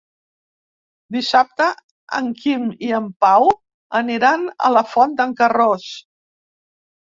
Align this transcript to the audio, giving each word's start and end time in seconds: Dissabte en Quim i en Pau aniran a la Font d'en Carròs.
Dissabte 1.17 1.67
en 2.19 2.29
Quim 2.39 2.63
i 2.87 2.89
en 3.01 3.11
Pau 3.25 3.45
aniran 4.01 4.47
a 4.71 4.73
la 4.79 4.85
Font 4.95 5.15
d'en 5.21 5.37
Carròs. 5.43 5.87